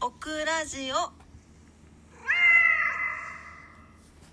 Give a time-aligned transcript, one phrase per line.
[0.00, 0.94] オクラジオ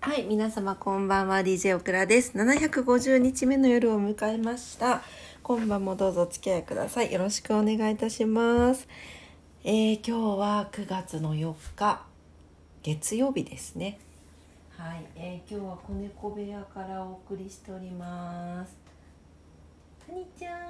[0.00, 2.32] はい、皆様こんばんは、DJ オクラです。
[2.36, 5.02] 750日目の夜を迎えました。
[5.42, 7.12] 今晩もどうぞお付き合いください。
[7.12, 8.86] よろしくお願いいたします。
[9.62, 12.02] えー、今日は9月の4日、
[12.82, 13.98] 月曜日ですね。
[14.76, 18.76] はい、えー、今日は子猫部屋からお送りしております。
[20.06, 20.60] はにちゃん。
[20.60, 20.66] は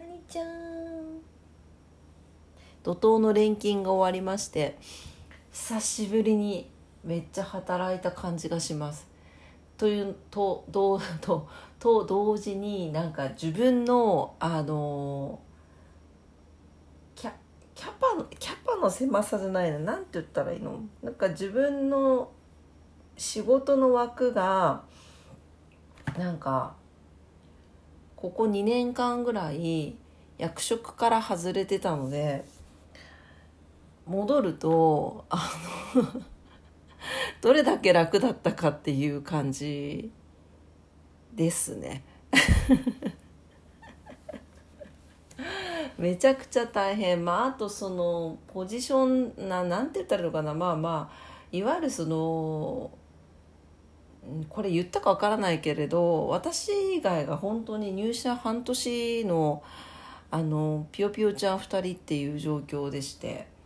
[0.00, 1.37] にちゃん。
[2.82, 4.78] 怒涛の連勤が終わりまして、
[5.52, 6.70] 久しぶりに
[7.04, 9.06] めっちゃ働いた感じがします。
[9.76, 15.40] というとととと同時になんか自分のあの
[17.14, 17.32] キャ
[17.74, 20.80] キャパのキャパの狭さじゃないのなんて言ったらいいの？
[21.02, 22.30] なんか自分の
[23.16, 24.82] 仕事の枠が
[26.18, 26.74] なんか
[28.16, 29.96] ここ2年間ぐらい
[30.38, 32.44] 役職から外れてたので
[34.08, 35.52] 戻るとあ
[35.94, 36.02] の
[37.42, 40.10] どれだけ楽だったかっていう感じ
[41.34, 42.02] ですね。
[45.98, 47.24] めちゃくちゃ大変。
[47.24, 50.54] まああとそのポジションななんて言ったらいいのかな。
[50.54, 51.16] まあまあ
[51.52, 52.90] いわゆるその
[54.48, 59.62] これ言ったかわからないけれど私以外が本当に入社半年の
[60.30, 63.57] あのピヨピヨちゃん2人っていう状況でして。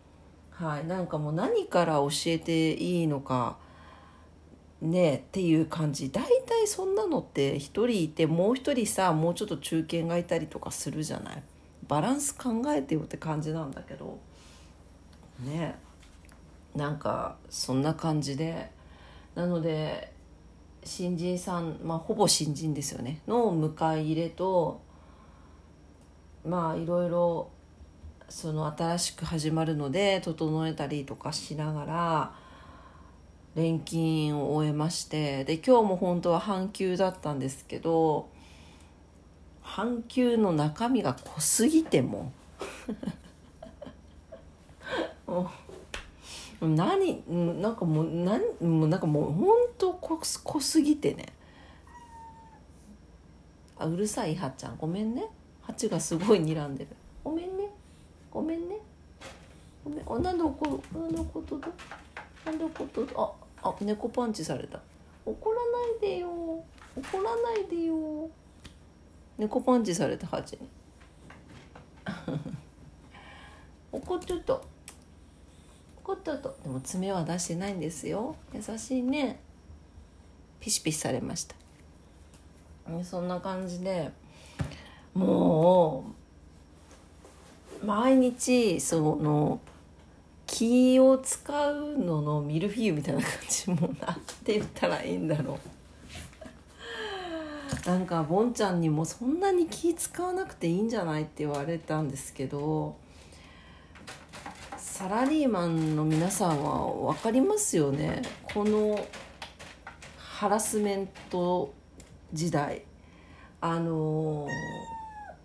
[0.54, 3.56] はい、なんかもう何から教えていいのか
[4.80, 6.10] ねっていう感じ。
[6.10, 11.42] 大体そんなのって1人いてもう1人さもうちょっと中堅がいたりとかするじゃない？
[11.88, 14.18] バランス考えてよって感じなんだけど。
[15.40, 15.76] ね。
[16.74, 18.70] なんかそんな感じで。
[19.34, 20.12] なので
[20.84, 23.22] 新人さんまあほぼ新人ですよね。
[23.26, 24.80] の迎え入れと
[26.44, 27.50] まあいろいろ
[28.32, 32.32] その新しく始まるので整えたりとかしながら
[33.54, 38.30] 連勤を終えましてで今日も本当は半休だったんですけど
[39.60, 42.32] 半休の中身が濃すぎても
[45.26, 45.50] も
[46.62, 47.22] う何
[47.60, 51.26] なんかもう何もうなんかもう本当濃濃すぎてね。
[53.78, 54.76] あうるさいはっちゃん。
[54.78, 55.26] ごめんね。
[55.60, 56.90] ハチがすごい睨んでる。
[57.24, 57.61] ごめんね。
[58.32, 58.76] ごめんね。
[59.84, 60.02] ごめん。
[60.08, 61.62] あ、なんで怒るなんで怒っとる？
[62.46, 63.08] なんで怒る？
[63.14, 63.32] あ、
[63.62, 64.80] あ、猫パンチされた。
[65.26, 65.62] 怒らな
[65.98, 66.28] いでよ。
[66.96, 68.30] 怒らないでよ。
[69.38, 70.68] 猫パンチされた、ハチに。
[73.92, 74.54] 怒っちゃった。
[76.04, 76.48] 怒っちゃった。
[76.62, 78.34] でも爪は出してないんですよ。
[78.54, 79.40] 優しいね。
[80.58, 81.54] ピシピシされました。
[83.04, 84.10] そんな感じで、
[85.14, 86.21] もう、
[87.84, 89.60] 毎日その
[90.46, 95.58] 気を使うののミルフィーユみたいな感じもなんて言ったらいいんだろ
[97.84, 97.88] う。
[97.88, 102.96] なんかボンちゃんにもそんなに気使わなくていいんじゃないって言われたんですけど
[104.76, 108.22] サラリーマンの皆さんは分かりますよね。
[108.52, 109.04] この
[110.18, 111.72] ハラスメント
[112.32, 112.82] 時代。
[113.60, 114.48] あの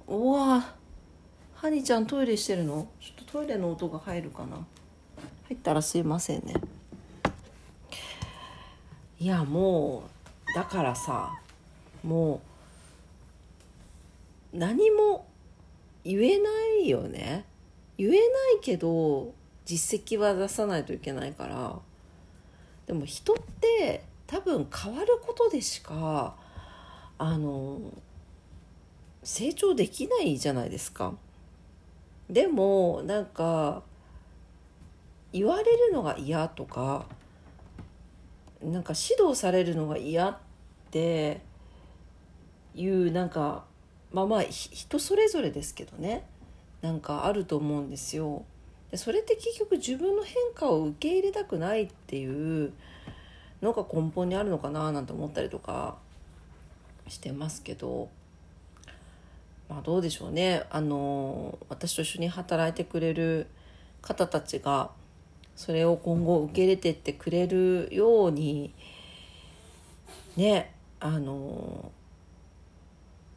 [0.08, 0.76] うわ
[1.60, 2.88] ハニちゃんトイレしてるの？
[3.02, 4.58] ちょっとトイレの音が入るかな？
[5.48, 6.54] 入ったらすいませんね。
[9.20, 10.04] いやも
[10.52, 11.34] うだからさ
[12.04, 12.42] も
[14.54, 15.26] う何も
[16.04, 17.44] 言えないよね。
[17.98, 18.22] 言えない
[18.62, 19.34] けど
[19.66, 21.80] 実績は出さないといけないから。
[22.86, 26.36] でも人って多分変わることでしか
[27.18, 27.80] あの
[29.24, 31.16] 成長できないじゃないですか。
[32.30, 33.84] でもなんか
[35.32, 37.06] 言われるのが嫌とか
[38.62, 40.38] なんか指導されるのが嫌っ
[40.92, 41.42] て
[42.76, 43.64] いうなんか
[44.12, 46.26] まあまあ人それぞれですけどね
[46.82, 48.46] なんかあると思うんですよ。
[48.94, 52.72] それって結局自分の変化を受け入れたくないっていう
[53.62, 55.98] のが根本にあるのかななんて思ったりとか
[57.08, 58.10] してますけど。
[59.70, 60.64] まあどうでしょうね。
[60.70, 63.48] あの私と一緒に働いてくれる
[64.02, 64.92] 方たちが
[65.56, 68.74] それを今後受け入れてってくれるように
[70.36, 71.92] ねあの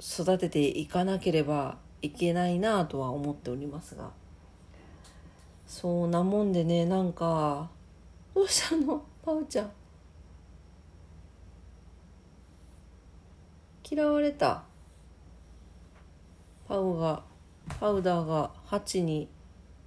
[0.00, 4.10] 育てていかなければいけないなとは思っておりますが。
[5.66, 7.68] そうなもんでねなんか
[8.34, 9.02] どうしたの？
[9.24, 9.70] パウちゃん。
[13.88, 14.62] 嫌われた。
[16.70, 17.24] パウが
[17.80, 19.26] パウダーがハチに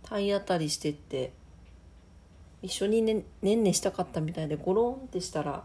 [0.04, 1.32] 体当たりしてって
[2.62, 5.64] 一緒にねねんねしたかったみたいでゴロンってしたら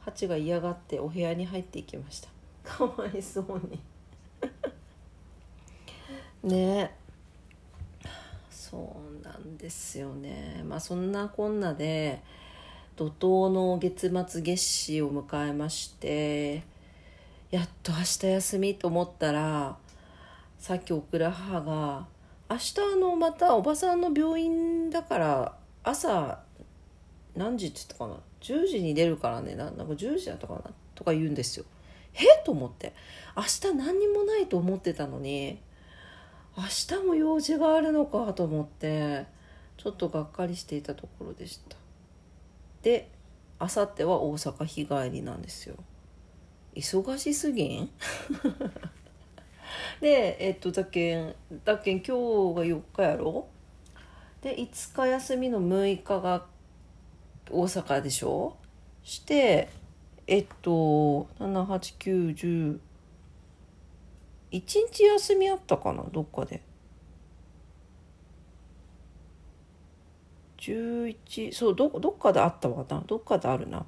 [0.00, 2.28] ハチが嫌がってお部屋に入っていきました。
[2.64, 3.78] かわいそうに。
[6.50, 6.78] ね。
[6.78, 6.90] え
[8.50, 10.62] そうなんですよね。
[10.66, 12.22] まあそんなこんなで
[12.96, 16.62] 怒涛の月末月始を迎えまして
[17.50, 19.76] やっと明日休みと思ったら
[20.66, 22.08] さっき送る母が
[22.50, 26.42] 「明日のまたおばさんの病院だから朝
[27.36, 29.54] 何時って言ったかな？10時に出るからね。
[29.54, 30.62] なんか10時だったかな？
[30.96, 31.64] とか言うんですよ。
[32.14, 32.94] えと思って。
[33.36, 35.60] 明日何にもないと思ってたのに
[36.56, 39.26] 明日も用事があるのかと思って
[39.76, 41.76] ちょっとがっかりしていたところでした。
[42.82, 43.08] で
[43.60, 45.76] あさっては大阪日帰りなんですよ。
[46.74, 47.88] 忙しすぎん？
[50.00, 51.34] でえっとだけん
[51.64, 52.16] だけん今日が
[52.64, 53.48] 4日やろ？
[54.42, 56.44] で5日休みの6日が
[57.50, 58.56] 大阪でしょ？
[59.02, 59.68] して
[60.26, 62.78] えっと78910
[64.50, 66.04] 一日休みあったかな？
[66.12, 66.62] どっかで。
[70.58, 73.02] 11そうどどっかであったわな。
[73.06, 73.86] どっかであるな。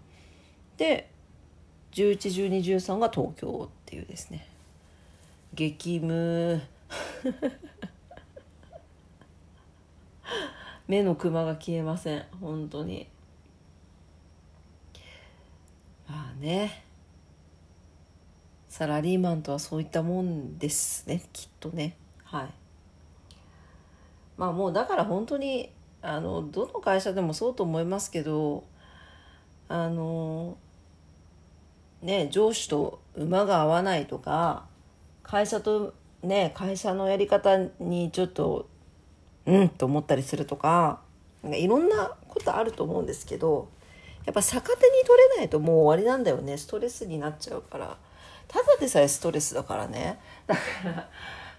[0.76, 1.10] で
[1.92, 4.46] 111213が東京っていうですね。
[5.58, 6.62] 激務。
[10.86, 13.08] 目のクマが消えません本当に。
[16.08, 16.84] まあね。
[18.68, 21.96] サラリーマンとはそういったもんですねきっとね。
[22.22, 22.50] はい。
[24.36, 25.72] まあもうだから本当に
[26.02, 28.62] あのどの会社でもそうと思いますけど
[29.66, 30.56] あの
[32.00, 34.68] ね上司と馬が合わないとか
[35.30, 38.68] 会社とね会社のやり方にちょっと
[39.46, 41.00] うんと思ったりするとか
[41.42, 43.68] なんかいろんなことあると思うんですけど
[44.24, 46.56] やっぱ逆手に取れないともう終わりなんだよね。
[46.58, 47.96] ストレスになっちゃうから。
[48.46, 50.18] ただでさえストレスだからね。
[50.46, 51.08] だから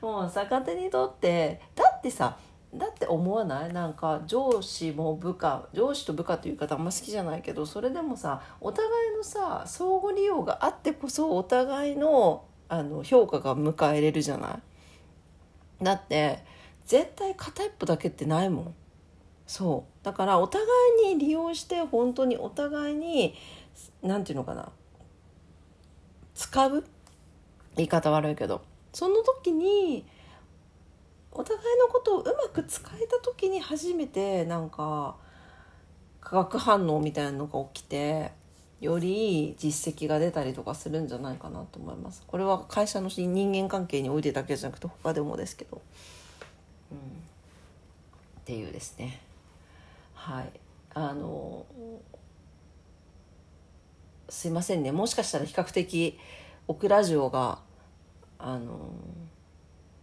[0.02, 2.38] もう逆手にとってだってさ
[2.74, 3.74] だって思わない？
[3.74, 14.60] なんか上司も部下上司と部下という方あんま好きじゃないけどそれでもさお互いのさ相互利用があってこそお互いのあの評価が迎えれるじゃな
[15.82, 15.84] い？
[15.84, 16.40] だって
[16.86, 18.76] 絶対片一方だけってないもん。
[19.48, 20.06] そう。
[20.06, 20.66] だからお互
[21.06, 23.36] いに利用して本当にお互いに
[24.04, 24.72] 何て言うのかな？
[26.36, 26.84] 使う？
[27.76, 28.62] 言い方悪いけど。
[28.94, 30.06] その時に
[31.32, 35.16] お互いのことをうまく使えた時に初めてなんか
[36.22, 38.32] 化学反応みたいなのが起きて
[38.82, 42.24] より実績が出たりとかするんじゃないかなと思います。
[42.26, 45.82] これは会社の人間関係においてだけじゃなくて他でもですけど、
[46.92, 47.02] うん、っ
[48.46, 49.20] ていうですね。
[50.14, 50.50] はい。
[50.94, 51.66] あの
[54.30, 54.92] すいませんね。
[54.92, 56.18] もしかしたら比較的
[56.68, 57.60] オクラジオが
[58.38, 58.92] あの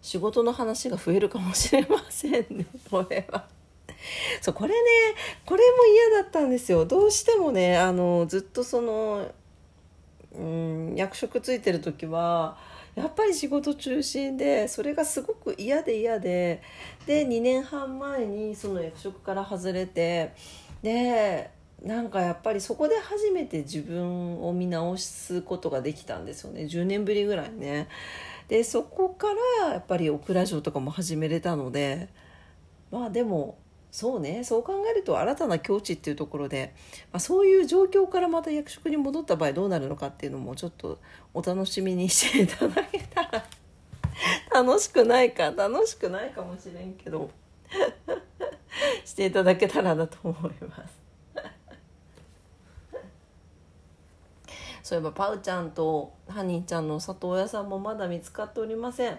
[0.03, 2.67] 仕事の話が増えるかもしれませんね。
[2.91, 3.56] これは。
[4.41, 4.77] そうこれね
[5.45, 6.85] これも嫌だったんですよ。
[6.85, 9.31] どうしてもねあのずっとその、
[10.35, 12.59] うん、役職ついてる時は
[12.95, 16.63] やっぱり仕事中心でそれがすごく嫌で嫌で
[17.07, 20.33] で2年半前にその役職から外れて
[20.83, 21.51] で
[21.83, 26.63] なんかやっぱりそこで初めて自分を見直すことができたんですよね。
[26.63, 27.89] 10年ぶりぐらいね。
[28.49, 29.29] でそこか
[29.63, 32.09] らやっぱりオクラ城とかも始めれたので
[32.91, 33.59] まあでも
[33.97, 36.75] そうねそう考えると新たな境地っていうところで、
[37.13, 40.99] まあ、そういう状況からまた役職に戻った場合どうなるのかっていうのもちょっと
[41.33, 43.47] お楽しみにしていただけたら
[44.63, 47.31] 楽しくないか楽しくないかもしれんけど
[49.03, 51.01] していただけたらなと思います。
[54.85, 59.19] そういえばパウちゃんとハニーちゃんの里親さんもまだ見つかっておりません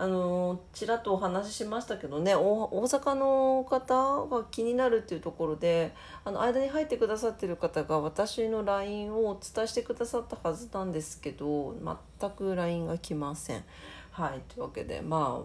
[0.00, 5.92] あのちらっとお話ししましたけどね大阪の方が気になるっていうところで
[6.24, 11.76] あの間に入ってくださってる方が私の LINE をお伝えしてくださったはずなんですけど
[12.18, 13.64] 全く LINE が来ません。
[14.12, 15.44] はいというわけでま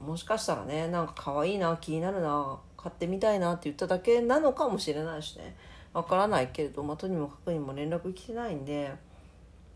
[0.00, 5.54] あもしかしたらねなんか可愛いな気になるな買ってみたいなって言っただけなのかもしれないしね
[5.92, 8.92] わからないけれど、まあ、とにもかくにも連絡来てないんで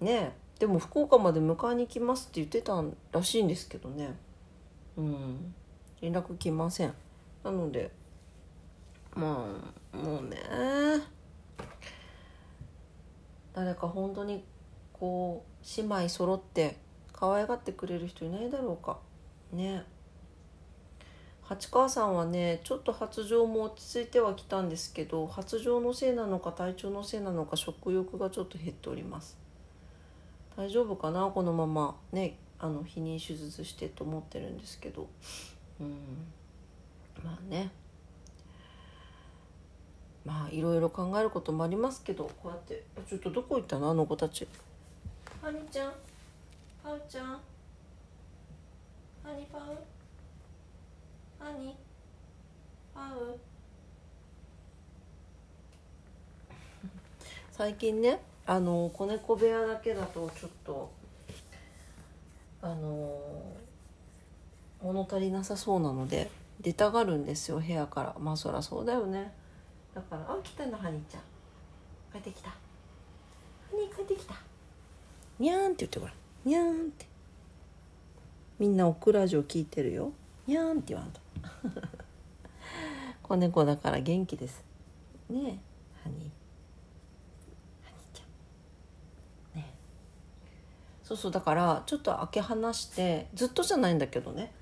[0.01, 2.83] ねえでも福岡まで迎えに来ますって言ってた
[3.13, 4.17] らしいんですけどね。
[4.97, 5.55] うん。
[6.01, 6.95] 連絡来ません。
[7.43, 7.91] なので
[9.15, 9.47] ま
[9.93, 10.39] あもうね。
[13.53, 14.45] 誰か本当に
[14.93, 16.77] こう姉妹揃って
[17.13, 18.99] 可愛がってくれる人いないだろうか。
[19.53, 19.85] ね。
[21.43, 29.39] 八川さんはねちょっと発情も落ち着いてはきたんですけど発情のせいなのか体調のせいなのか食欲がちょっと減っております。
[30.57, 31.27] 大丈夫かな？
[31.27, 31.97] このまま。
[32.13, 35.09] ねあの避妊手術してと思ってるんですけど。
[35.81, 35.89] うん。
[37.25, 37.71] まあね。
[40.25, 42.31] まあいろいろ考えることもありますけど。
[42.43, 42.85] こうやって。
[43.09, 43.91] ちょっとどこ行ったの？
[43.91, 44.47] あの子たち。
[45.43, 45.93] ハニちゃん。
[46.83, 47.27] ハウちゃん。
[47.27, 47.41] ハ
[49.37, 49.61] ニパウ。
[51.39, 51.77] ハニ。
[52.95, 53.39] パウ。
[57.51, 60.91] 最近ねあの子猫部屋だけだとちょっと
[62.61, 63.21] あの
[64.83, 68.15] 物足りなさそうなので出たがるんですよ部屋から。
[68.19, 69.33] まあそりゃそうだよね。
[69.95, 71.23] だから「あ来たなハニーちゃん。
[72.13, 72.51] 帰ってきた。
[72.51, 72.57] ハ
[73.73, 74.35] ニー帰ってきた」
[75.39, 76.15] にゃーんって言ってごらん。
[76.45, 77.07] にゃーんって。
[78.59, 80.13] みんなオクラジオ聞いてるよ。
[80.47, 81.21] にゃーんって言わんと。
[83.23, 84.63] 子猫だから元気です。
[85.29, 85.43] ねえ
[86.03, 86.31] ハニー
[87.85, 89.75] ハニーちゃんね
[91.05, 94.53] そうそうだからちょっと開け放してずっとじゃないんだけどね。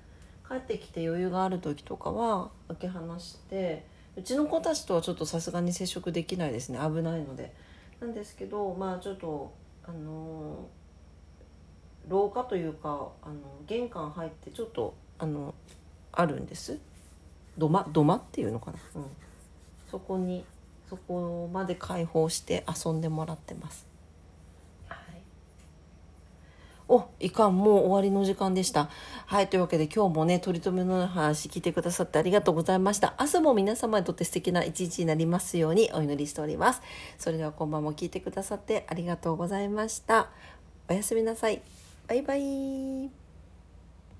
[0.47, 3.85] 帰ってきて余裕がある時とかは開け放して
[4.17, 6.79] うちの子たちとはちょっとさすがに接触できないですね。
[6.79, 7.53] 危ないので。
[8.01, 9.53] なんですけどまあちょっと
[9.85, 10.67] あの
[12.07, 13.35] 廊下というかあの
[13.65, 15.55] 玄関入ってちょっとあの
[16.11, 16.79] あるんです。
[17.57, 19.05] 土間土間っていうのかな、うん、
[19.89, 20.43] そこに
[20.89, 23.92] そこまで開放して遊んでもらってます。
[26.93, 28.89] おいかんもう終わりの時間でした。
[29.25, 33.15] はいというわけで今日もね取り留めの話聞いてくださってありがとうございました。
[33.19, 36.81] 明日も皆様にとって素敵な一日になりますようにお祈りしております。
[37.17, 40.29] それでは今晩も聞いてくださってありがとうございました。
[40.87, 41.61] おやすみなさい。
[42.07, 43.22] バイバイ。